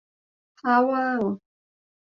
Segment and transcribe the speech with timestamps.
[0.59, 1.19] ถ้าว่าง